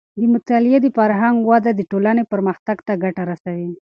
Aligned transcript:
د 0.19 0.21
مطالعې 0.33 0.79
د 0.81 0.87
فرهنګ 0.97 1.37
وده 1.49 1.71
د 1.75 1.81
ټولنې 1.91 2.23
پرمختګ 2.33 2.77
ته 2.87 2.93
ګټه 3.03 3.23
رسوي. 3.31 3.71